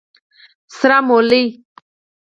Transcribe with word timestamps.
🫜 0.75 0.75
سره 0.77 0.97
مولي 1.07 1.43